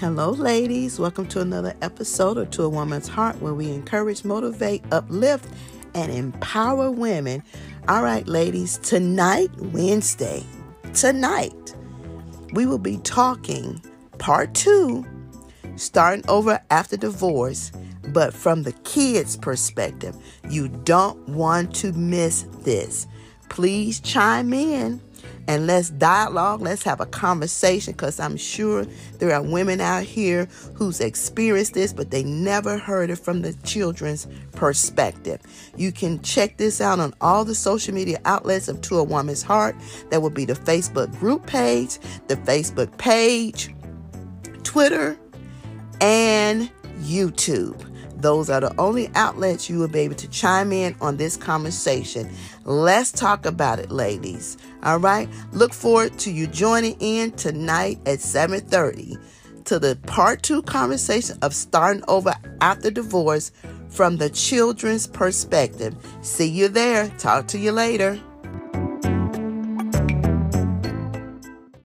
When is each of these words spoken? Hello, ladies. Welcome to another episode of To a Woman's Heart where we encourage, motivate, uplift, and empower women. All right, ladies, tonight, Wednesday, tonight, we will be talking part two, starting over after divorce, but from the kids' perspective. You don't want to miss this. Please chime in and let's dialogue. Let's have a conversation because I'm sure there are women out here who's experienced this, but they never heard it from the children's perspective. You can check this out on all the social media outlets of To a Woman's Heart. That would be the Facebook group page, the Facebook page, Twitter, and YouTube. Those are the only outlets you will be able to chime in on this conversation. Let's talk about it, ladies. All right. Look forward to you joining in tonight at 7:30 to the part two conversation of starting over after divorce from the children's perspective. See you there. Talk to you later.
Hello, 0.00 0.30
ladies. 0.30 0.98
Welcome 0.98 1.26
to 1.26 1.42
another 1.42 1.74
episode 1.82 2.38
of 2.38 2.48
To 2.52 2.62
a 2.62 2.68
Woman's 2.70 3.06
Heart 3.06 3.42
where 3.42 3.52
we 3.52 3.70
encourage, 3.70 4.24
motivate, 4.24 4.82
uplift, 4.90 5.46
and 5.94 6.10
empower 6.10 6.90
women. 6.90 7.42
All 7.86 8.02
right, 8.02 8.26
ladies, 8.26 8.78
tonight, 8.78 9.50
Wednesday, 9.58 10.42
tonight, 10.94 11.76
we 12.54 12.64
will 12.64 12.78
be 12.78 12.96
talking 12.96 13.78
part 14.16 14.54
two, 14.54 15.04
starting 15.76 16.24
over 16.30 16.58
after 16.70 16.96
divorce, 16.96 17.70
but 18.08 18.32
from 18.32 18.62
the 18.62 18.72
kids' 18.84 19.36
perspective. 19.36 20.16
You 20.48 20.68
don't 20.68 21.28
want 21.28 21.74
to 21.74 21.92
miss 21.92 22.46
this. 22.60 23.06
Please 23.50 24.00
chime 24.00 24.54
in 24.54 25.02
and 25.46 25.66
let's 25.66 25.90
dialogue. 25.90 26.60
Let's 26.60 26.82
have 26.84 27.00
a 27.00 27.06
conversation 27.06 27.92
because 27.92 28.20
I'm 28.20 28.36
sure 28.36 28.86
there 29.18 29.32
are 29.34 29.42
women 29.42 29.80
out 29.80 30.04
here 30.04 30.46
who's 30.74 31.00
experienced 31.00 31.74
this, 31.74 31.92
but 31.92 32.10
they 32.10 32.22
never 32.22 32.78
heard 32.78 33.10
it 33.10 33.16
from 33.16 33.42
the 33.42 33.52
children's 33.64 34.26
perspective. 34.52 35.40
You 35.76 35.92
can 35.92 36.22
check 36.22 36.56
this 36.56 36.80
out 36.80 37.00
on 37.00 37.14
all 37.20 37.44
the 37.44 37.54
social 37.54 37.94
media 37.94 38.20
outlets 38.24 38.68
of 38.68 38.80
To 38.82 38.98
a 38.98 39.04
Woman's 39.04 39.42
Heart. 39.42 39.76
That 40.10 40.22
would 40.22 40.34
be 40.34 40.44
the 40.44 40.54
Facebook 40.54 41.10
group 41.18 41.46
page, 41.46 41.98
the 42.28 42.36
Facebook 42.36 42.96
page, 42.98 43.74
Twitter, 44.62 45.18
and 46.00 46.70
YouTube. 47.00 47.89
Those 48.20 48.50
are 48.50 48.60
the 48.60 48.74
only 48.78 49.10
outlets 49.14 49.68
you 49.68 49.78
will 49.78 49.88
be 49.88 50.00
able 50.00 50.16
to 50.16 50.28
chime 50.28 50.72
in 50.72 50.94
on 51.00 51.16
this 51.16 51.36
conversation. 51.36 52.30
Let's 52.64 53.12
talk 53.12 53.46
about 53.46 53.78
it, 53.78 53.90
ladies. 53.90 54.56
All 54.82 54.98
right. 54.98 55.28
Look 55.52 55.72
forward 55.72 56.18
to 56.20 56.30
you 56.30 56.46
joining 56.46 56.96
in 57.00 57.32
tonight 57.32 57.98
at 58.06 58.20
7:30 58.20 59.18
to 59.64 59.78
the 59.78 59.96
part 60.06 60.42
two 60.42 60.62
conversation 60.62 61.38
of 61.42 61.54
starting 61.54 62.02
over 62.08 62.34
after 62.60 62.90
divorce 62.90 63.52
from 63.88 64.16
the 64.16 64.30
children's 64.30 65.06
perspective. 65.06 65.94
See 66.22 66.48
you 66.48 66.68
there. 66.68 67.08
Talk 67.18 67.46
to 67.48 67.58
you 67.58 67.72
later. 67.72 68.20